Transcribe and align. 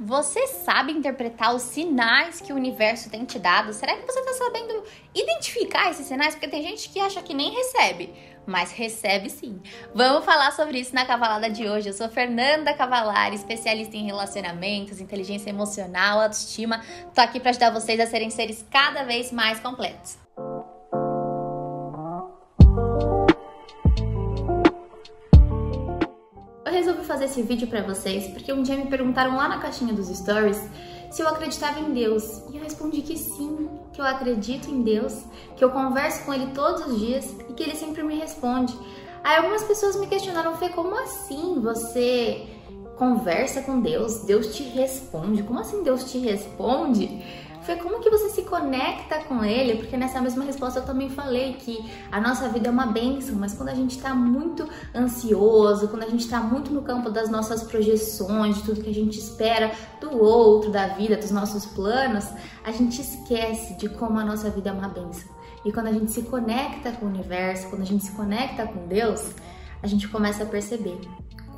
Você 0.00 0.46
sabe 0.46 0.92
interpretar 0.92 1.52
os 1.52 1.62
sinais 1.62 2.40
que 2.40 2.52
o 2.52 2.56
universo 2.56 3.10
tem 3.10 3.24
te 3.24 3.36
dado? 3.36 3.72
Será 3.72 3.96
que 3.96 4.06
você 4.06 4.20
está 4.20 4.32
sabendo 4.32 4.84
identificar 5.12 5.90
esses 5.90 6.06
sinais? 6.06 6.34
Porque 6.36 6.46
tem 6.46 6.62
gente 6.62 6.88
que 6.88 7.00
acha 7.00 7.20
que 7.20 7.34
nem 7.34 7.50
recebe, 7.50 8.14
mas 8.46 8.70
recebe 8.70 9.28
sim. 9.28 9.60
Vamos 9.92 10.24
falar 10.24 10.52
sobre 10.52 10.78
isso 10.78 10.94
na 10.94 11.04
Cavalada 11.04 11.50
de 11.50 11.68
hoje. 11.68 11.88
Eu 11.88 11.92
sou 11.92 12.08
Fernanda 12.08 12.72
Cavalari, 12.74 13.34
especialista 13.34 13.96
em 13.96 14.06
relacionamentos, 14.06 15.00
inteligência 15.00 15.50
emocional, 15.50 16.20
autoestima. 16.20 16.80
Tô 17.12 17.20
aqui 17.20 17.40
para 17.40 17.50
ajudar 17.50 17.70
vocês 17.70 17.98
a 17.98 18.06
serem 18.06 18.30
seres 18.30 18.64
cada 18.70 19.02
vez 19.02 19.32
mais 19.32 19.58
completos. 19.58 20.27
Fazer 27.18 27.24
esse 27.24 27.42
vídeo 27.42 27.66
para 27.66 27.82
vocês 27.82 28.28
porque 28.28 28.52
um 28.52 28.62
dia 28.62 28.76
me 28.76 28.86
perguntaram 28.86 29.36
lá 29.36 29.48
na 29.48 29.58
caixinha 29.58 29.92
dos 29.92 30.06
stories 30.06 30.62
se 31.10 31.20
eu 31.20 31.26
acreditava 31.28 31.80
em 31.80 31.92
Deus. 31.92 32.44
E 32.52 32.56
eu 32.56 32.62
respondi 32.62 33.02
que 33.02 33.16
sim, 33.16 33.68
que 33.92 34.00
eu 34.00 34.04
acredito 34.04 34.70
em 34.70 34.82
Deus, 34.82 35.24
que 35.56 35.64
eu 35.64 35.70
converso 35.70 36.24
com 36.24 36.32
ele 36.32 36.52
todos 36.52 36.86
os 36.86 36.98
dias 36.98 37.34
e 37.48 37.52
que 37.54 37.62
ele 37.62 37.74
sempre 37.74 38.04
me 38.04 38.14
responde. 38.14 38.78
Aí 39.24 39.36
algumas 39.36 39.64
pessoas 39.64 39.96
me 39.96 40.06
questionaram, 40.06 40.56
Fê, 40.56 40.68
como 40.68 40.94
assim 40.94 41.60
você 41.60 42.46
conversa 42.96 43.62
com 43.62 43.80
Deus? 43.80 44.22
Deus 44.24 44.54
te 44.54 44.62
responde? 44.62 45.42
Como 45.42 45.58
assim 45.58 45.82
Deus 45.82 46.10
te 46.10 46.18
responde? 46.18 47.24
Foi 47.68 47.76
como 47.76 48.00
que 48.00 48.08
você 48.08 48.30
se 48.30 48.42
conecta 48.44 49.22
com 49.24 49.44
ele, 49.44 49.76
porque 49.76 49.94
nessa 49.94 50.22
mesma 50.22 50.42
resposta 50.42 50.80
eu 50.80 50.86
também 50.86 51.10
falei 51.10 51.52
que 51.52 51.78
a 52.10 52.18
nossa 52.18 52.48
vida 52.48 52.68
é 52.68 52.70
uma 52.70 52.86
bênção, 52.86 53.36
mas 53.36 53.52
quando 53.52 53.68
a 53.68 53.74
gente 53.74 53.94
está 53.94 54.14
muito 54.14 54.66
ansioso, 54.94 55.86
quando 55.88 56.04
a 56.04 56.08
gente 56.08 56.20
está 56.20 56.40
muito 56.40 56.72
no 56.72 56.80
campo 56.80 57.10
das 57.10 57.28
nossas 57.28 57.62
projeções, 57.62 58.56
de 58.56 58.62
tudo 58.62 58.80
que 58.80 58.88
a 58.88 58.94
gente 58.94 59.18
espera 59.18 59.70
do 60.00 60.18
outro, 60.18 60.70
da 60.70 60.86
vida, 60.86 61.18
dos 61.18 61.30
nossos 61.30 61.66
planos, 61.66 62.24
a 62.64 62.72
gente 62.72 63.02
esquece 63.02 63.76
de 63.76 63.86
como 63.90 64.18
a 64.18 64.24
nossa 64.24 64.48
vida 64.48 64.70
é 64.70 64.72
uma 64.72 64.88
bênção. 64.88 65.28
E 65.62 65.70
quando 65.70 65.88
a 65.88 65.92
gente 65.92 66.10
se 66.10 66.22
conecta 66.22 66.92
com 66.92 67.04
o 67.04 67.08
universo, 67.10 67.68
quando 67.68 67.82
a 67.82 67.84
gente 67.84 68.02
se 68.02 68.12
conecta 68.12 68.66
com 68.66 68.86
Deus, 68.86 69.34
a 69.82 69.86
gente 69.86 70.08
começa 70.08 70.42
a 70.42 70.46
perceber 70.46 70.98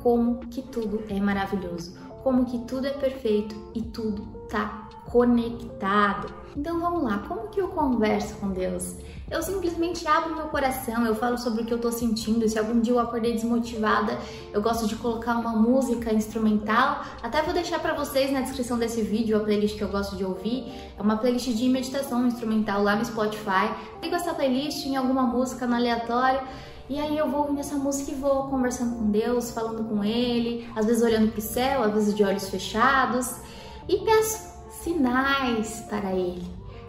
como 0.03 0.39
que 0.47 0.61
tudo 0.61 1.03
é 1.07 1.17
maravilhoso, 1.21 1.97
como 2.23 2.45
que 2.45 2.59
tudo 2.59 2.87
é 2.87 2.91
perfeito 2.91 3.55
e 3.73 3.81
tudo 3.81 4.23
tá 4.49 4.89
conectado. 5.11 6.33
Então 6.55 6.79
vamos 6.79 7.03
lá, 7.03 7.19
como 7.27 7.47
que 7.47 7.61
eu 7.61 7.69
converso 7.69 8.35
com 8.35 8.49
Deus? 8.49 8.95
Eu 9.29 9.41
simplesmente 9.41 10.05
abro 10.05 10.35
meu 10.35 10.47
coração, 10.47 11.05
eu 11.05 11.15
falo 11.15 11.37
sobre 11.37 11.63
o 11.63 11.65
que 11.65 11.73
eu 11.73 11.79
tô 11.79 11.89
sentindo. 11.89 12.47
Se 12.49 12.59
algum 12.59 12.81
dia 12.81 12.91
eu 12.91 12.99
acordei 12.99 13.31
desmotivada, 13.31 14.17
eu 14.51 14.61
gosto 14.61 14.85
de 14.85 14.95
colocar 14.97 15.37
uma 15.37 15.53
música 15.53 16.13
instrumental. 16.13 17.05
Até 17.23 17.41
vou 17.41 17.53
deixar 17.53 17.79
para 17.79 17.93
vocês 17.93 18.29
na 18.29 18.41
descrição 18.41 18.77
desse 18.77 19.01
vídeo 19.01 19.37
a 19.37 19.39
playlist 19.39 19.77
que 19.77 19.83
eu 19.83 19.87
gosto 19.87 20.17
de 20.17 20.25
ouvir. 20.25 20.73
É 20.97 21.01
uma 21.01 21.15
playlist 21.15 21.47
de 21.47 21.69
meditação 21.69 22.27
instrumental 22.27 22.83
lá 22.83 22.97
no 22.97 23.05
Spotify. 23.05 23.73
Ligo 24.03 24.15
essa 24.15 24.33
playlist 24.33 24.85
em 24.85 24.97
alguma 24.97 25.21
música 25.21 25.65
no 25.65 25.75
aleatório. 25.75 26.41
E 26.91 26.99
aí 26.99 27.17
eu 27.17 27.29
vou 27.29 27.43
ouvindo 27.43 27.61
essa 27.61 27.77
música 27.77 28.11
e 28.11 28.15
vou 28.15 28.49
conversando 28.49 28.97
com 28.97 29.11
Deus, 29.11 29.49
falando 29.51 29.81
com 29.87 30.03
Ele, 30.03 30.67
às 30.75 30.87
vezes 30.87 31.01
olhando 31.01 31.31
pro 31.31 31.39
céu, 31.39 31.83
às 31.83 31.93
vezes 31.93 32.13
de 32.13 32.21
olhos 32.21 32.49
fechados. 32.49 33.33
E 33.87 33.99
peço 33.99 34.51
sinais 34.83 35.85
para 35.89 36.13
Ele. 36.13 36.45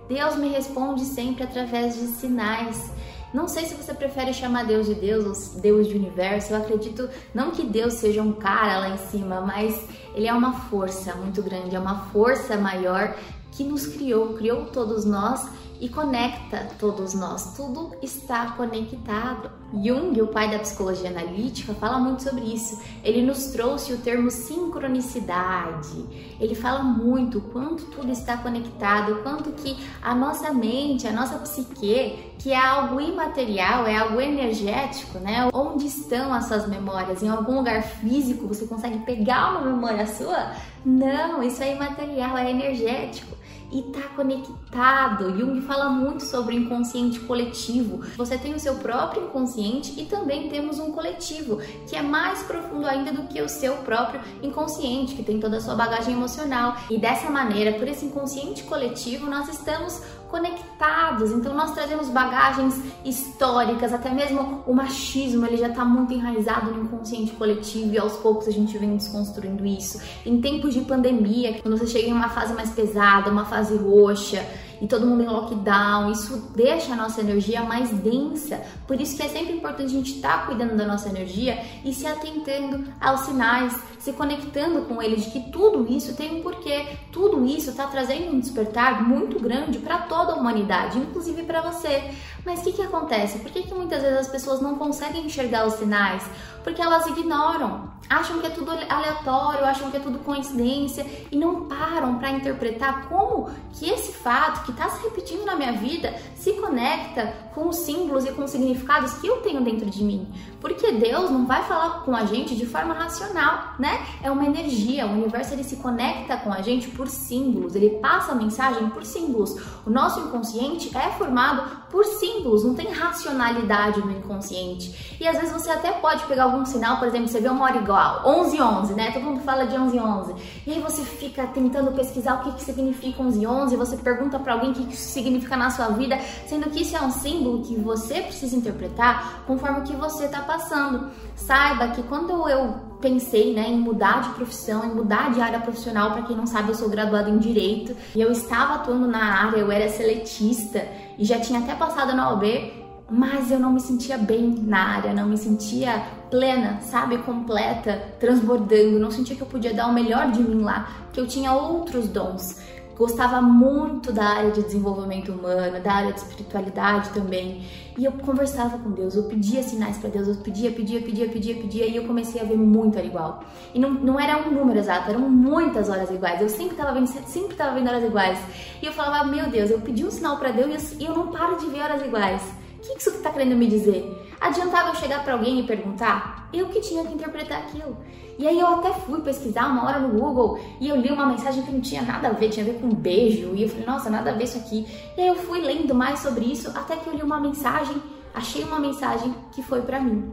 Deus 0.08 0.34
me 0.34 0.48
responde 0.48 1.04
sempre 1.04 1.44
através 1.44 1.94
de 1.94 2.08
sinais. 2.08 2.90
Não 3.32 3.46
sei 3.46 3.64
se 3.64 3.74
você 3.74 3.94
prefere 3.94 4.34
chamar 4.34 4.64
Deus 4.64 4.88
de 4.88 4.94
Deus 4.96 5.54
ou 5.54 5.60
Deus 5.60 5.86
de 5.86 5.94
universo. 5.94 6.52
Eu 6.52 6.56
acredito 6.56 7.08
não 7.32 7.52
que 7.52 7.62
Deus 7.62 7.94
seja 7.94 8.22
um 8.22 8.32
cara 8.32 8.80
lá 8.80 8.88
em 8.88 8.98
cima, 8.98 9.40
mas 9.40 9.86
ele 10.16 10.26
é 10.26 10.34
uma 10.34 10.52
força 10.62 11.14
muito 11.14 11.40
grande, 11.40 11.76
é 11.76 11.78
uma 11.78 12.06
força 12.06 12.56
maior 12.56 13.14
que 13.52 13.62
nos 13.62 13.86
criou, 13.86 14.34
criou 14.34 14.64
todos 14.64 15.04
nós 15.04 15.48
e 15.82 15.88
conecta 15.88 16.68
todos 16.78 17.12
nós. 17.12 17.54
Tudo 17.56 17.90
está 18.00 18.52
conectado. 18.52 19.50
Jung, 19.74 20.22
o 20.22 20.28
pai 20.28 20.48
da 20.48 20.60
psicologia 20.60 21.10
analítica, 21.10 21.74
fala 21.74 21.98
muito 21.98 22.22
sobre 22.22 22.44
isso. 22.44 22.80
Ele 23.02 23.20
nos 23.20 23.46
trouxe 23.46 23.92
o 23.92 23.98
termo 23.98 24.30
sincronicidade. 24.30 26.06
Ele 26.38 26.54
fala 26.54 26.84
muito 26.84 27.40
quanto 27.40 27.86
tudo 27.86 28.12
está 28.12 28.36
conectado, 28.36 29.24
quanto 29.24 29.50
que 29.50 29.76
a 30.00 30.14
nossa 30.14 30.52
mente, 30.52 31.08
a 31.08 31.12
nossa 31.12 31.36
psique, 31.38 32.32
que 32.38 32.52
é 32.52 32.56
algo 32.56 33.00
imaterial, 33.00 33.84
é 33.84 33.96
algo 33.96 34.20
energético, 34.20 35.18
né? 35.18 35.48
Onde 35.52 35.86
estão 35.86 36.32
as 36.32 36.46
suas 36.46 36.68
memórias? 36.68 37.24
Em 37.24 37.28
algum 37.28 37.56
lugar 37.56 37.82
físico 37.82 38.46
você 38.46 38.66
consegue 38.66 39.00
pegar 39.00 39.50
uma 39.50 39.72
memória 39.72 40.06
sua? 40.06 40.52
Não, 40.84 41.42
isso 41.42 41.60
é 41.60 41.74
imaterial, 41.74 42.38
é 42.38 42.50
energético 42.50 43.42
e 43.72 43.80
está 43.80 44.08
conectado. 44.14 45.36
Jung 45.36 45.60
fala 45.62 45.88
muito 45.88 46.24
sobre 46.24 46.54
o 46.54 46.58
inconsciente 46.58 47.18
coletivo. 47.20 48.02
Você 48.16 48.36
tem 48.36 48.54
o 48.54 48.60
seu 48.60 48.76
próprio 48.76 49.24
inconsciente 49.24 49.98
e 50.00 50.04
também 50.04 50.48
temos 50.48 50.78
um 50.78 50.92
coletivo, 50.92 51.58
que 51.88 51.96
é 51.96 52.02
mais 52.02 52.42
profundo 52.42 52.86
ainda 52.86 53.12
do 53.12 53.24
que 53.24 53.40
o 53.40 53.48
seu 53.48 53.76
próprio 53.78 54.20
inconsciente, 54.42 55.14
que 55.14 55.22
tem 55.22 55.40
toda 55.40 55.56
a 55.56 55.60
sua 55.60 55.74
bagagem 55.74 56.14
emocional. 56.14 56.76
E 56.90 56.98
dessa 56.98 57.30
maneira, 57.30 57.78
por 57.78 57.88
esse 57.88 58.04
inconsciente 58.04 58.62
coletivo, 58.64 59.26
nós 59.26 59.48
estamos 59.48 60.02
conectados. 60.32 61.30
Então 61.30 61.54
nós 61.54 61.72
trazemos 61.72 62.08
bagagens 62.08 62.82
históricas, 63.04 63.92
até 63.92 64.10
mesmo 64.10 64.64
o 64.66 64.74
machismo, 64.74 65.46
ele 65.46 65.58
já 65.58 65.68
está 65.68 65.84
muito 65.84 66.12
enraizado 66.14 66.72
no 66.72 66.84
inconsciente 66.84 67.32
coletivo 67.32 67.92
e 67.92 67.98
aos 67.98 68.14
poucos 68.14 68.48
a 68.48 68.50
gente 68.50 68.76
vem 68.78 68.96
desconstruindo 68.96 69.64
isso. 69.66 70.00
Em 70.24 70.40
tempos 70.40 70.72
de 70.72 70.80
pandemia, 70.80 71.60
quando 71.60 71.76
você 71.76 71.86
chega 71.86 72.08
em 72.08 72.12
uma 72.12 72.30
fase 72.30 72.54
mais 72.54 72.70
pesada, 72.70 73.30
uma 73.30 73.44
fase 73.44 73.76
roxa, 73.76 74.44
e 74.82 74.88
todo 74.88 75.06
mundo 75.06 75.22
em 75.22 75.28
lockdown, 75.28 76.10
isso 76.10 76.50
deixa 76.56 76.92
a 76.92 76.96
nossa 76.96 77.20
energia 77.20 77.62
mais 77.62 77.88
densa. 77.90 78.60
Por 78.84 79.00
isso 79.00 79.16
que 79.16 79.22
é 79.22 79.28
sempre 79.28 79.52
importante 79.52 79.86
a 79.86 79.96
gente 79.96 80.16
estar 80.16 80.38
tá 80.40 80.46
cuidando 80.46 80.76
da 80.76 80.84
nossa 80.84 81.08
energia 81.08 81.64
e 81.84 81.94
se 81.94 82.04
atentando 82.04 82.92
aos 83.00 83.20
sinais, 83.20 83.80
se 84.00 84.12
conectando 84.12 84.82
com 84.82 85.00
eles 85.00 85.24
de 85.24 85.30
que 85.30 85.52
tudo 85.52 85.86
isso 85.88 86.16
tem 86.16 86.34
um 86.34 86.42
porquê, 86.42 86.84
tudo 87.12 87.46
isso 87.46 87.70
está 87.70 87.86
trazendo 87.86 88.34
um 88.34 88.40
despertar 88.40 89.06
muito 89.06 89.38
grande 89.38 89.78
para 89.78 89.98
toda 89.98 90.32
a 90.32 90.34
humanidade, 90.34 90.98
inclusive 90.98 91.44
para 91.44 91.60
você. 91.60 92.10
Mas 92.44 92.60
o 92.60 92.64
que, 92.64 92.72
que 92.72 92.82
acontece? 92.82 93.38
Por 93.38 93.50
que, 93.50 93.62
que 93.62 93.74
muitas 93.74 94.02
vezes 94.02 94.18
as 94.18 94.28
pessoas 94.28 94.60
não 94.60 94.74
conseguem 94.76 95.26
enxergar 95.26 95.66
os 95.66 95.74
sinais? 95.74 96.24
Porque 96.64 96.82
elas 96.82 97.06
ignoram, 97.06 97.90
acham 98.08 98.38
que 98.38 98.46
é 98.46 98.50
tudo 98.50 98.70
aleatório, 98.70 99.64
acham 99.64 99.90
que 99.90 99.96
é 99.96 100.00
tudo 100.00 100.18
coincidência 100.18 101.06
e 101.30 101.36
não 101.36 101.66
param 101.66 102.16
para 102.18 102.30
interpretar 102.30 103.08
como 103.08 103.50
que 103.72 103.88
esse 103.88 104.12
fato 104.12 104.64
que 104.64 104.70
está 104.70 104.88
se 104.88 105.02
repetindo 105.02 105.44
na 105.44 105.56
minha 105.56 105.72
vida 105.72 106.14
se 106.34 106.52
conecta 106.54 107.34
com 107.54 107.68
os 107.68 107.76
símbolos 107.76 108.24
e 108.24 108.32
com 108.32 108.44
os 108.44 108.50
significados 108.50 109.14
que 109.14 109.26
eu 109.26 109.38
tenho 109.38 109.60
dentro 109.62 109.88
de 109.88 110.02
mim. 110.04 110.28
Porque 110.60 110.92
Deus 110.92 111.30
não 111.30 111.46
vai 111.46 111.62
falar 111.64 112.04
com 112.04 112.14
a 112.14 112.24
gente 112.24 112.54
de 112.54 112.66
forma 112.66 112.94
racional, 112.94 113.74
né? 113.78 114.06
É 114.22 114.30
uma 114.30 114.46
energia, 114.46 115.06
o 115.06 115.12
universo 115.12 115.54
ele 115.54 115.64
se 115.64 115.76
conecta 115.76 116.36
com 116.36 116.52
a 116.52 116.62
gente 116.62 116.88
por 116.90 117.08
símbolos, 117.08 117.74
ele 117.74 117.90
passa 117.98 118.32
a 118.32 118.34
mensagem 118.34 118.88
por 118.90 119.04
símbolos. 119.04 119.56
O 119.84 119.90
nosso 119.90 120.20
inconsciente 120.20 120.96
é 120.96 121.10
formado 121.12 121.88
por 121.90 122.04
símbolos, 122.04 122.31
não 122.40 122.74
tem 122.74 122.90
racionalidade 122.92 124.00
no 124.00 124.10
inconsciente. 124.10 125.16
E 125.20 125.26
às 125.26 125.36
vezes 125.38 125.52
você 125.52 125.70
até 125.70 125.92
pode 125.92 126.24
pegar 126.24 126.44
algum 126.44 126.64
sinal, 126.64 126.98
por 126.98 127.08
exemplo, 127.08 127.28
você 127.28 127.40
vê 127.40 127.48
uma 127.48 127.64
hora 127.64 127.78
igual, 127.78 128.22
11 128.24 128.60
11, 128.60 128.94
né? 128.94 129.10
Todo 129.10 129.22
mundo 129.22 129.40
fala 129.40 129.66
de 129.66 129.76
11 129.76 129.98
11. 129.98 130.34
E 130.66 130.72
aí 130.72 130.80
você 130.80 131.02
fica 131.02 131.46
tentando 131.48 131.92
pesquisar 131.92 132.34
o 132.34 132.44
que, 132.44 132.52
que 132.52 132.62
significa 132.62 133.22
11 133.22 133.46
11, 133.46 133.76
você 133.76 133.96
pergunta 133.96 134.38
para 134.38 134.54
alguém 134.54 134.70
o 134.70 134.74
que, 134.74 134.86
que 134.86 134.94
isso 134.94 135.10
significa 135.10 135.56
na 135.56 135.70
sua 135.70 135.88
vida, 135.88 136.18
sendo 136.46 136.70
que 136.70 136.82
isso 136.82 136.96
é 136.96 137.02
um 137.02 137.10
símbolo 137.10 137.62
que 137.62 137.76
você 137.76 138.22
precisa 138.22 138.56
interpretar 138.56 139.44
conforme 139.46 139.80
o 139.80 139.82
que 139.82 139.94
você 139.94 140.24
está 140.24 140.40
passando. 140.40 141.10
Saiba 141.36 141.88
que 141.88 142.02
quando 142.02 142.48
eu 142.48 142.91
pensei 143.02 143.52
né, 143.52 143.68
em 143.68 143.78
mudar 143.78 144.22
de 144.22 144.28
profissão, 144.30 144.84
em 144.84 144.94
mudar 144.94 145.32
de 145.32 145.40
área 145.40 145.60
profissional, 145.60 146.12
para 146.12 146.22
quem 146.22 146.36
não 146.36 146.46
sabe, 146.46 146.70
eu 146.70 146.74
sou 146.74 146.88
graduada 146.88 147.28
em 147.28 147.36
Direito 147.36 147.94
e 148.14 148.20
eu 148.20 148.30
estava 148.30 148.76
atuando 148.76 149.06
na 149.08 149.44
área, 149.44 149.58
eu 149.58 149.70
era 149.70 149.88
seletista 149.90 150.86
e 151.18 151.24
já 151.24 151.40
tinha 151.40 151.58
até 151.58 151.74
passado 151.74 152.14
na 152.14 152.32
OB, 152.32 152.72
mas 153.10 153.50
eu 153.50 153.58
não 153.58 153.72
me 153.72 153.80
sentia 153.80 154.16
bem 154.16 154.54
na 154.66 154.96
área, 154.96 155.12
não 155.12 155.26
me 155.26 155.36
sentia 155.36 156.02
plena, 156.30 156.78
sabe, 156.80 157.18
completa, 157.18 158.00
transbordando, 158.18 158.98
não 158.98 159.10
sentia 159.10 159.36
que 159.36 159.42
eu 159.42 159.46
podia 159.46 159.74
dar 159.74 159.88
o 159.88 159.92
melhor 159.92 160.30
de 160.30 160.40
mim 160.40 160.62
lá, 160.62 160.88
que 161.12 161.20
eu 161.20 161.26
tinha 161.26 161.52
outros 161.52 162.08
dons 162.08 162.56
gostava 163.02 163.42
muito 163.42 164.12
da 164.12 164.24
área 164.24 164.52
de 164.52 164.62
desenvolvimento 164.62 165.32
humano, 165.32 165.80
da 165.80 165.92
área 165.92 166.12
de 166.12 166.20
espiritualidade 166.20 167.10
também. 167.10 167.66
E 167.98 168.04
eu 168.04 168.12
conversava 168.12 168.78
com 168.78 168.92
Deus, 168.92 169.16
eu 169.16 169.24
pedia 169.24 169.60
sinais 169.60 169.98
para 169.98 170.08
Deus, 170.08 170.28
eu 170.28 170.36
pedia, 170.36 170.70
pedia, 170.70 171.02
pedia, 171.02 171.28
pedia, 171.28 171.54
pedia, 171.56 171.86
e 171.88 171.96
eu 171.96 172.04
comecei 172.04 172.40
a 172.40 172.44
ver 172.44 172.56
muito 172.56 172.96
hora 172.96 173.04
igual. 173.04 173.44
E 173.74 173.78
não, 173.80 173.90
não 173.90 174.20
era 174.20 174.38
um 174.46 174.52
número 174.52 174.78
exato, 174.78 175.10
eram 175.10 175.28
muitas 175.28 175.88
horas 175.88 176.10
iguais. 176.12 176.40
Eu 176.40 176.48
sempre 176.48 176.74
estava 176.74 176.92
vendo, 176.92 177.08
sempre 177.08 177.56
tava 177.56 177.74
vendo 177.74 177.88
horas 177.88 178.04
iguais. 178.04 178.38
E 178.80 178.86
eu 178.86 178.92
falava, 178.92 179.24
meu 179.28 179.50
Deus, 179.50 179.68
eu 179.68 179.80
pedi 179.80 180.04
um 180.04 180.10
sinal 180.10 180.36
para 180.36 180.52
Deus 180.52 180.92
e 180.92 181.04
eu 181.04 181.12
não 181.12 181.26
paro 181.32 181.58
de 181.58 181.66
ver 181.66 181.82
horas 181.82 182.02
iguais. 182.02 182.61
O 182.82 182.84
que 182.84 182.98
isso 182.98 183.10
está 183.10 183.30
querendo 183.30 183.54
me 183.54 183.68
dizer? 183.68 184.34
Adiantava 184.40 184.88
eu 184.88 184.96
chegar 184.96 185.22
para 185.22 185.34
alguém 185.34 185.60
e 185.60 185.62
perguntar? 185.62 186.48
Eu 186.52 186.66
que 186.68 186.80
tinha 186.80 187.04
que 187.04 187.14
interpretar 187.14 187.58
aquilo. 187.58 187.96
E 188.36 188.48
aí 188.48 188.58
eu 188.58 188.66
até 188.66 188.92
fui 188.92 189.20
pesquisar 189.20 189.68
uma 189.68 189.86
hora 189.86 190.00
no 190.00 190.18
Google 190.18 190.58
e 190.80 190.88
eu 190.88 190.96
li 190.96 191.08
uma 191.12 191.24
mensagem 191.26 191.62
que 191.62 191.70
não 191.70 191.80
tinha 191.80 192.02
nada 192.02 192.26
a 192.26 192.32
ver, 192.32 192.48
tinha 192.48 192.66
a 192.66 192.68
ver 192.68 192.80
com 192.80 192.88
um 192.88 192.94
beijo. 192.94 193.54
E 193.54 193.62
eu 193.62 193.68
falei, 193.68 193.86
nossa, 193.86 194.10
nada 194.10 194.30
a 194.30 194.34
ver 194.34 194.44
isso 194.44 194.58
aqui. 194.58 194.84
E 195.16 195.20
aí 195.20 195.28
eu 195.28 195.36
fui 195.36 195.60
lendo 195.60 195.94
mais 195.94 196.18
sobre 196.18 196.44
isso 196.44 196.76
até 196.76 196.96
que 196.96 197.06
eu 197.06 197.14
li 197.14 197.22
uma 197.22 197.38
mensagem, 197.38 198.02
achei 198.34 198.64
uma 198.64 198.80
mensagem 198.80 199.32
que 199.52 199.62
foi 199.62 199.82
para 199.82 200.00
mim. 200.00 200.28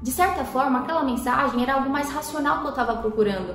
De 0.00 0.10
certa 0.10 0.44
forma, 0.44 0.78
aquela 0.78 1.04
mensagem 1.04 1.62
era 1.62 1.74
algo 1.74 1.90
mais 1.90 2.10
racional 2.10 2.60
que 2.60 2.68
eu 2.68 2.70
estava 2.70 2.96
procurando. 2.96 3.54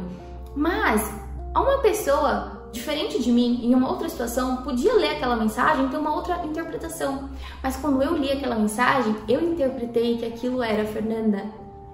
Mas 0.55 1.11
uma 1.55 1.79
pessoa 1.79 2.56
diferente 2.71 3.21
de 3.21 3.31
mim, 3.31 3.61
em 3.63 3.73
uma 3.73 3.89
outra 3.89 4.09
situação, 4.09 4.57
podia 4.57 4.93
ler 4.93 5.11
aquela 5.11 5.35
mensagem 5.35 5.85
e 5.85 5.89
ter 5.89 5.97
uma 5.97 6.15
outra 6.15 6.45
interpretação. 6.45 7.29
Mas 7.61 7.75
quando 7.77 8.01
eu 8.01 8.15
li 8.15 8.31
aquela 8.31 8.55
mensagem, 8.55 9.15
eu 9.27 9.41
interpretei 9.41 10.17
que 10.17 10.25
aquilo 10.25 10.61
era 10.61 10.85
Fernanda, 10.85 11.43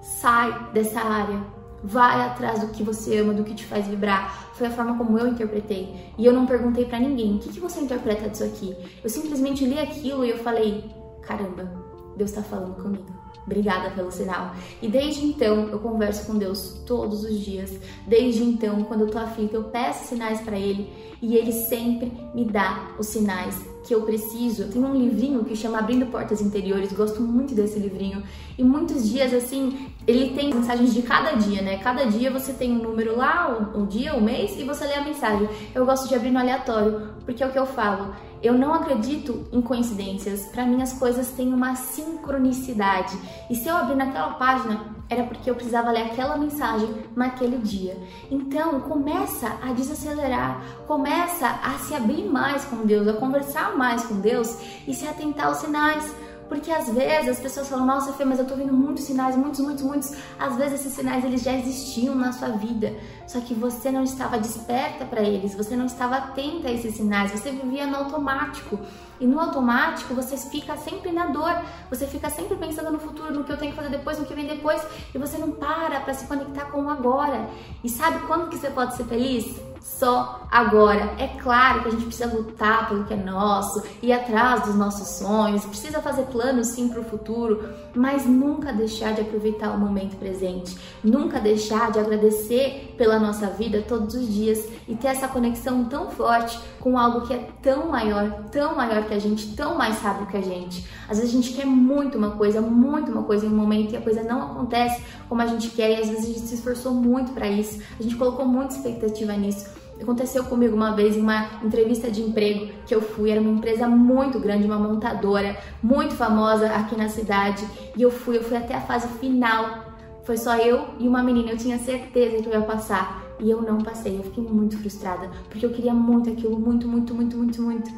sai 0.00 0.70
dessa 0.72 1.00
área. 1.00 1.40
Vai 1.82 2.22
atrás 2.22 2.60
do 2.60 2.68
que 2.68 2.82
você 2.82 3.18
ama, 3.18 3.34
do 3.34 3.44
que 3.44 3.54
te 3.54 3.66
faz 3.66 3.86
vibrar. 3.86 4.48
Foi 4.54 4.68
a 4.68 4.70
forma 4.70 4.96
como 4.96 5.18
eu 5.18 5.28
interpretei. 5.28 5.94
E 6.16 6.24
eu 6.24 6.32
não 6.32 6.46
perguntei 6.46 6.86
para 6.86 6.98
ninguém: 6.98 7.36
o 7.36 7.38
que, 7.38 7.50
que 7.50 7.60
você 7.60 7.80
interpreta 7.80 8.28
disso 8.30 8.44
aqui? 8.44 8.74
Eu 9.02 9.10
simplesmente 9.10 9.66
li 9.66 9.78
aquilo 9.78 10.24
e 10.24 10.30
eu 10.30 10.38
falei: 10.38 10.90
caramba, 11.20 11.83
Deus 12.16 12.30
está 12.30 12.42
falando 12.42 12.74
comigo. 12.82 13.24
Obrigada 13.46 13.90
pelo 13.90 14.10
sinal. 14.10 14.54
E 14.80 14.88
desde 14.88 15.24
então 15.24 15.68
eu 15.68 15.78
converso 15.78 16.26
com 16.26 16.38
Deus 16.38 16.80
todos 16.86 17.24
os 17.24 17.38
dias. 17.38 17.78
Desde 18.06 18.42
então, 18.42 18.84
quando 18.84 19.02
eu 19.02 19.10
tô 19.10 19.18
aflita, 19.18 19.56
eu 19.56 19.64
peço 19.64 20.08
sinais 20.08 20.40
para 20.40 20.58
Ele 20.58 20.90
e 21.20 21.36
Ele 21.36 21.52
sempre 21.52 22.10
me 22.34 22.44
dá 22.44 22.94
os 22.98 23.06
sinais 23.06 23.74
que 23.86 23.94
eu 23.94 24.00
preciso. 24.02 24.68
Tem 24.68 24.82
um 24.82 24.94
livrinho 24.94 25.44
que 25.44 25.54
chama 25.54 25.78
Abrindo 25.78 26.06
Portas 26.06 26.40
Interiores, 26.40 26.92
gosto 26.92 27.20
muito 27.20 27.54
desse 27.54 27.78
livrinho. 27.78 28.22
E 28.56 28.64
muitos 28.64 29.08
dias, 29.08 29.34
assim, 29.34 29.88
ele 30.06 30.34
tem 30.34 30.52
mensagens 30.52 30.94
de 30.94 31.02
cada 31.02 31.32
dia, 31.32 31.60
né? 31.60 31.76
Cada 31.78 32.04
dia 32.06 32.30
você 32.30 32.52
tem 32.52 32.72
um 32.72 32.82
número 32.82 33.16
lá, 33.16 33.70
o 33.74 33.86
dia, 33.86 34.14
o 34.14 34.22
mês, 34.22 34.58
e 34.58 34.64
você 34.64 34.86
lê 34.86 34.94
a 34.94 35.04
mensagem. 35.04 35.46
Eu 35.74 35.84
gosto 35.84 36.08
de 36.08 36.14
abrir 36.14 36.30
no 36.30 36.38
aleatório, 36.38 37.10
porque 37.26 37.42
é 37.42 37.46
o 37.46 37.52
que 37.52 37.58
eu 37.58 37.66
falo. 37.66 38.14
Eu 38.44 38.52
não 38.52 38.74
acredito 38.74 39.46
em 39.50 39.62
coincidências. 39.62 40.44
Para 40.48 40.66
mim, 40.66 40.82
as 40.82 40.92
coisas 40.92 41.28
têm 41.30 41.48
uma 41.48 41.74
sincronicidade. 41.76 43.18
E 43.48 43.54
se 43.54 43.66
eu 43.66 43.74
abrir 43.74 43.94
naquela 43.94 44.34
página, 44.34 44.84
era 45.08 45.24
porque 45.24 45.48
eu 45.48 45.54
precisava 45.54 45.90
ler 45.90 46.02
aquela 46.02 46.36
mensagem 46.36 46.94
naquele 47.16 47.56
dia. 47.56 47.96
Então, 48.30 48.80
começa 48.82 49.50
a 49.62 49.72
desacelerar, 49.72 50.62
começa 50.86 51.46
a 51.46 51.78
se 51.78 51.94
abrir 51.94 52.28
mais 52.28 52.66
com 52.66 52.84
Deus, 52.84 53.08
a 53.08 53.14
conversar 53.14 53.78
mais 53.78 54.04
com 54.04 54.20
Deus 54.20 54.58
e 54.86 54.92
se 54.92 55.06
atentar 55.08 55.46
aos 55.46 55.56
sinais. 55.56 56.14
Porque 56.48 56.70
às 56.70 56.88
vezes 56.90 57.28
as 57.30 57.40
pessoas 57.40 57.68
falam, 57.68 57.86
nossa 57.86 58.12
Fê, 58.12 58.24
mas 58.24 58.38
eu 58.38 58.46
tô 58.46 58.54
vendo 58.54 58.72
muitos 58.72 59.04
sinais, 59.04 59.36
muitos, 59.36 59.60
muitos, 59.60 59.82
muitos. 59.82 60.12
Às 60.38 60.56
vezes 60.56 60.80
esses 60.80 60.92
sinais 60.92 61.24
eles 61.24 61.42
já 61.42 61.52
existiam 61.52 62.14
na 62.14 62.32
sua 62.32 62.48
vida, 62.48 62.94
só 63.26 63.40
que 63.40 63.54
você 63.54 63.90
não 63.90 64.02
estava 64.02 64.38
desperta 64.38 65.04
para 65.04 65.22
eles, 65.22 65.54
você 65.54 65.74
não 65.74 65.86
estava 65.86 66.16
atenta 66.16 66.68
a 66.68 66.72
esses 66.72 66.94
sinais, 66.94 67.32
você 67.32 67.50
vivia 67.50 67.86
no 67.86 67.96
automático. 67.96 68.78
E 69.20 69.26
no 69.26 69.40
automático 69.40 70.12
você 70.12 70.36
fica 70.36 70.76
sempre 70.76 71.12
na 71.12 71.26
dor, 71.26 71.62
você 71.88 72.06
fica 72.06 72.28
sempre 72.28 72.56
pensando 72.56 72.90
no 72.90 72.98
futuro, 72.98 73.32
no 73.32 73.44
que 73.44 73.52
eu 73.52 73.56
tenho 73.56 73.70
que 73.70 73.76
fazer 73.76 73.90
depois, 73.90 74.18
no 74.18 74.26
que 74.26 74.34
vem 74.34 74.46
depois, 74.46 74.82
e 75.14 75.18
você 75.18 75.38
não 75.38 75.52
para 75.52 76.00
para 76.00 76.14
se 76.14 76.26
conectar 76.26 76.66
com 76.66 76.82
o 76.82 76.90
agora. 76.90 77.48
E 77.82 77.88
sabe 77.88 78.26
quando 78.26 78.48
que 78.48 78.56
você 78.56 78.70
pode 78.70 78.96
ser 78.96 79.04
feliz? 79.04 79.73
Só 79.84 80.46
agora. 80.50 81.14
É 81.18 81.26
claro 81.26 81.82
que 81.82 81.88
a 81.88 81.90
gente 81.90 82.06
precisa 82.06 82.34
lutar 82.34 82.88
pelo 82.88 83.04
que 83.04 83.12
é 83.12 83.16
nosso, 83.16 83.82
ir 84.02 84.12
atrás 84.12 84.62
dos 84.62 84.74
nossos 84.74 85.18
sonhos, 85.18 85.66
precisa 85.66 86.00
fazer 86.00 86.22
planos 86.24 86.68
sim 86.68 86.88
para 86.88 87.00
o 87.00 87.04
futuro, 87.04 87.68
mas 87.94 88.24
nunca 88.24 88.72
deixar 88.72 89.12
de 89.12 89.20
aproveitar 89.20 89.72
o 89.72 89.78
momento 89.78 90.16
presente, 90.16 90.76
nunca 91.02 91.38
deixar 91.38 91.92
de 91.92 91.98
agradecer 91.98 92.94
pela 92.96 93.18
nossa 93.18 93.48
vida 93.48 93.84
todos 93.86 94.14
os 94.14 94.26
dias 94.26 94.66
e 94.88 94.96
ter 94.96 95.08
essa 95.08 95.28
conexão 95.28 95.84
tão 95.84 96.10
forte 96.10 96.58
com 96.84 96.98
algo 96.98 97.22
que 97.22 97.32
é 97.32 97.48
tão 97.62 97.88
maior, 97.88 98.30
tão 98.52 98.76
maior 98.76 99.04
que 99.06 99.14
a 99.14 99.18
gente, 99.18 99.56
tão 99.56 99.78
mais 99.78 99.96
sábio 99.96 100.26
que 100.26 100.36
a 100.36 100.42
gente. 100.42 100.86
Às 101.08 101.16
vezes 101.16 101.32
a 101.32 101.36
gente 101.40 101.54
quer 101.54 101.64
muito 101.64 102.18
uma 102.18 102.32
coisa, 102.32 102.60
muito 102.60 103.10
uma 103.10 103.22
coisa 103.22 103.46
em 103.46 103.48
um 103.48 103.56
momento 103.56 103.94
e 103.94 103.96
a 103.96 104.02
coisa 104.02 104.22
não 104.22 104.42
acontece 104.42 105.02
como 105.26 105.40
a 105.40 105.46
gente 105.46 105.70
quer 105.70 105.92
e 105.92 106.02
às 106.02 106.10
vezes 106.10 106.24
a 106.24 106.28
gente 106.28 106.40
se 106.40 106.56
esforçou 106.56 106.92
muito 106.92 107.32
para 107.32 107.48
isso, 107.48 107.82
a 107.98 108.02
gente 108.02 108.16
colocou 108.16 108.44
muita 108.44 108.74
expectativa 108.74 109.32
nisso. 109.32 109.66
Aconteceu 109.98 110.44
comigo 110.44 110.76
uma 110.76 110.94
vez 110.94 111.16
em 111.16 111.22
uma 111.22 111.48
entrevista 111.62 112.10
de 112.10 112.20
emprego 112.20 112.70
que 112.86 112.94
eu 112.94 113.00
fui, 113.00 113.30
era 113.30 113.40
uma 113.40 113.52
empresa 113.52 113.88
muito 113.88 114.38
grande, 114.38 114.66
uma 114.66 114.78
montadora 114.78 115.56
muito 115.82 116.14
famosa 116.14 116.66
aqui 116.66 116.94
na 116.98 117.08
cidade, 117.08 117.64
e 117.96 118.02
eu 118.02 118.10
fui, 118.10 118.36
eu 118.36 118.44
fui 118.44 118.58
até 118.58 118.74
a 118.74 118.82
fase 118.82 119.08
final. 119.18 119.84
Foi 120.24 120.36
só 120.36 120.56
eu 120.56 120.88
e 120.98 121.08
uma 121.08 121.22
menina, 121.22 121.50
eu 121.50 121.56
tinha 121.56 121.78
certeza 121.78 122.42
que 122.42 122.48
eu 122.48 122.52
ia 122.52 122.60
passar, 122.60 123.23
e 123.40 123.50
eu 123.50 123.62
não 123.62 123.78
passei. 123.78 124.18
Eu 124.18 124.22
fiquei 124.24 124.44
muito 124.44 124.78
frustrada, 124.78 125.30
porque 125.48 125.66
eu 125.66 125.70
queria 125.70 125.94
muito 125.94 126.30
aquilo, 126.30 126.58
muito, 126.58 126.86
muito, 126.88 127.14
muito, 127.14 127.36
muito, 127.36 127.62
muito. 127.62 127.90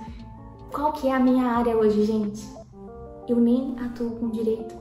Qual 0.72 0.92
que 0.92 1.08
é 1.08 1.14
a 1.14 1.20
minha 1.20 1.44
área 1.44 1.76
hoje, 1.76 2.04
gente? 2.04 2.46
Eu 3.28 3.36
nem 3.36 3.74
atuo 3.78 4.10
com 4.10 4.30
direito. 4.30 4.74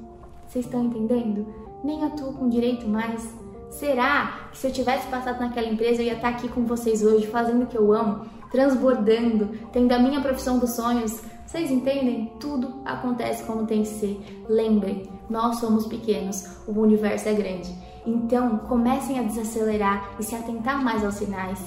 Vocês 0.47 0.65
estão 0.65 0.83
entendendo? 0.83 1.47
Nem 1.83 2.03
atuo 2.03 2.33
com 2.33 2.49
direito 2.49 2.87
mais 2.87 3.33
Será 3.75 4.47
que 4.51 4.57
se 4.57 4.67
eu 4.67 4.71
tivesse 4.71 5.05
passado 5.07 5.39
naquela 5.39 5.67
empresa 5.67 6.01
eu 6.01 6.05
ia 6.05 6.13
estar 6.13 6.29
aqui 6.29 6.47
com 6.47 6.65
vocês 6.65 7.03
hoje, 7.03 7.27
fazendo 7.27 7.63
o 7.63 7.67
que 7.67 7.77
eu 7.77 7.91
amo, 7.91 8.25
transbordando, 8.49 9.49
tendo 9.73 9.91
a 9.91 9.99
minha 9.99 10.21
profissão 10.21 10.57
dos 10.57 10.71
sonhos? 10.71 11.21
Vocês 11.45 11.69
entendem? 11.69 12.31
Tudo 12.39 12.81
acontece 12.85 13.43
como 13.43 13.65
tem 13.65 13.81
que 13.81 13.89
ser. 13.89 14.45
Lembrem, 14.47 15.09
nós 15.29 15.59
somos 15.59 15.87
pequenos, 15.87 16.57
o 16.65 16.71
universo 16.79 17.27
é 17.27 17.33
grande. 17.33 17.69
Então, 18.05 18.57
comecem 18.59 19.19
a 19.19 19.23
desacelerar 19.23 20.15
e 20.19 20.23
se 20.23 20.35
atentar 20.35 20.83
mais 20.83 21.03
aos 21.03 21.15
sinais. 21.15 21.59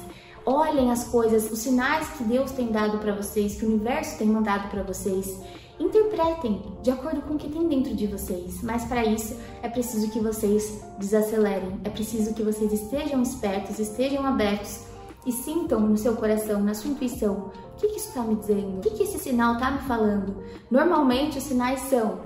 Olhem 0.46 0.90
as 0.90 1.04
coisas, 1.04 1.50
os 1.50 1.58
sinais 1.58 2.08
que 2.10 2.24
Deus 2.24 2.52
tem 2.52 2.68
dado 2.68 2.98
para 2.98 3.14
vocês, 3.14 3.56
que 3.56 3.64
o 3.64 3.68
universo 3.68 4.18
tem 4.18 4.28
mandado 4.28 4.68
para 4.70 4.82
vocês 4.82 5.38
interpretem 5.80 6.60
de 6.82 6.90
acordo 6.90 7.22
com 7.22 7.34
o 7.34 7.38
que 7.38 7.48
tem 7.48 7.66
dentro 7.68 7.94
de 7.94 8.06
vocês. 8.06 8.62
Mas 8.62 8.84
para 8.84 9.04
isso 9.04 9.36
é 9.62 9.68
preciso 9.68 10.10
que 10.10 10.20
vocês 10.20 10.82
desacelerem, 10.98 11.80
é 11.84 11.90
preciso 11.90 12.34
que 12.34 12.42
vocês 12.42 12.72
estejam 12.72 13.22
espertos, 13.22 13.78
estejam 13.78 14.26
abertos 14.26 14.80
e 15.26 15.32
sintam 15.32 15.80
no 15.80 15.96
seu 15.96 16.16
coração, 16.16 16.60
na 16.62 16.74
sua 16.74 16.90
intuição, 16.90 17.50
o 17.74 17.80
que, 17.80 17.88
que 17.88 17.96
isso 17.96 18.08
está 18.08 18.22
me 18.22 18.34
dizendo? 18.36 18.78
O 18.78 18.80
que, 18.80 18.90
que 18.90 19.02
esse 19.04 19.18
sinal 19.18 19.54
está 19.54 19.70
me 19.70 19.78
falando? 19.80 20.36
Normalmente 20.70 21.38
os 21.38 21.44
sinais 21.44 21.80
são 21.82 22.20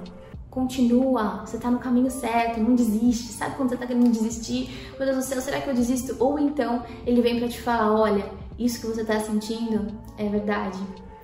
continua, 0.52 1.44
você 1.46 1.56
está 1.56 1.70
no 1.70 1.78
caminho 1.78 2.10
certo, 2.10 2.60
não 2.60 2.74
desiste. 2.74 3.32
Sabe 3.32 3.56
quando 3.56 3.70
você 3.70 3.74
está 3.74 3.86
querendo 3.86 4.12
desistir? 4.12 4.92
Meu 4.98 5.06
Deus 5.06 5.16
do 5.16 5.22
céu, 5.22 5.40
será 5.40 5.60
que 5.60 5.68
eu 5.68 5.74
desisto? 5.74 6.14
Ou 6.20 6.38
então 6.38 6.84
ele 7.06 7.22
vem 7.22 7.38
para 7.38 7.48
te 7.48 7.60
falar: 7.60 7.98
olha, 7.98 8.30
isso 8.58 8.80
que 8.80 8.86
você 8.86 9.00
está 9.00 9.18
sentindo 9.18 9.86
é 10.18 10.28
verdade. 10.28 10.78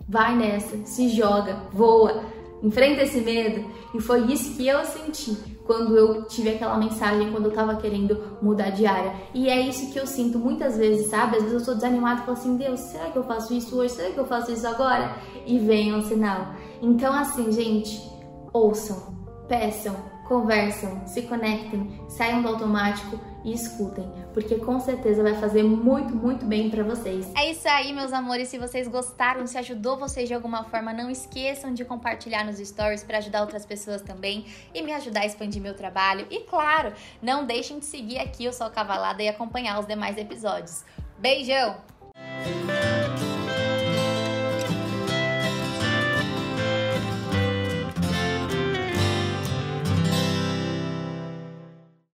Vai 0.08 0.34
nessa, 0.34 0.78
se 0.86 1.10
joga, 1.10 1.60
voa, 1.70 2.24
enfrenta 2.62 3.02
esse 3.02 3.20
medo. 3.20 3.70
E 3.94 4.00
foi 4.00 4.32
isso 4.32 4.56
que 4.56 4.66
eu 4.66 4.82
senti 4.86 5.36
quando 5.66 5.94
eu 5.94 6.24
tive 6.24 6.48
aquela 6.48 6.78
mensagem, 6.78 7.30
quando 7.30 7.46
eu 7.46 7.52
tava 7.52 7.76
querendo 7.76 8.38
mudar 8.40 8.70
de 8.70 8.86
área. 8.86 9.12
E 9.34 9.50
é 9.50 9.60
isso 9.60 9.92
que 9.92 9.98
eu 9.98 10.06
sinto 10.06 10.38
muitas 10.38 10.78
vezes, 10.78 11.08
sabe? 11.08 11.36
Às 11.36 11.42
vezes 11.42 11.58
eu 11.58 11.64
sou 11.64 11.74
desanimada 11.74 12.22
e 12.22 12.24
falo 12.24 12.38
assim: 12.38 12.56
Deus, 12.56 12.80
será 12.80 13.10
que 13.10 13.18
eu 13.18 13.24
faço 13.24 13.52
isso 13.52 13.76
hoje? 13.76 13.92
Será 13.92 14.10
que 14.10 14.18
eu 14.18 14.26
faço 14.26 14.50
isso 14.50 14.66
agora? 14.66 15.16
E 15.46 15.58
vem 15.58 15.94
um 15.94 16.00
sinal. 16.00 16.54
Então, 16.80 17.12
assim, 17.12 17.52
gente, 17.52 18.00
ouçam, 18.54 19.17
peçam, 19.48 19.96
conversam, 20.28 21.06
se 21.06 21.22
conectem, 21.22 22.04
saiam 22.08 22.42
do 22.42 22.48
automático 22.48 23.18
e 23.44 23.52
escutem, 23.52 24.06
porque 24.34 24.56
com 24.56 24.78
certeza 24.78 25.22
vai 25.22 25.34
fazer 25.34 25.62
muito, 25.62 26.14
muito 26.14 26.44
bem 26.44 26.68
para 26.68 26.84
vocês. 26.84 27.26
É 27.34 27.50
isso 27.50 27.66
aí, 27.66 27.92
meus 27.92 28.12
amores. 28.12 28.48
Se 28.48 28.58
vocês 28.58 28.86
gostaram, 28.86 29.46
se 29.46 29.56
ajudou 29.56 29.96
vocês 29.96 30.28
de 30.28 30.34
alguma 30.34 30.64
forma, 30.64 30.92
não 30.92 31.10
esqueçam 31.10 31.72
de 31.72 31.84
compartilhar 31.84 32.44
nos 32.44 32.58
stories 32.58 33.02
para 33.02 33.18
ajudar 33.18 33.40
outras 33.40 33.64
pessoas 33.64 34.02
também 34.02 34.44
e 34.74 34.82
me 34.82 34.92
ajudar 34.92 35.20
a 35.20 35.26
expandir 35.26 35.62
meu 35.62 35.74
trabalho. 35.74 36.26
E 36.30 36.40
claro, 36.40 36.92
não 37.22 37.46
deixem 37.46 37.78
de 37.78 37.86
seguir 37.86 38.18
aqui 38.18 38.46
o 38.46 38.52
Sol 38.52 38.70
Cavalada 38.70 39.22
e 39.22 39.28
acompanhar 39.28 39.80
os 39.80 39.86
demais 39.86 40.18
episódios. 40.18 40.84
Beijão! 41.18 41.76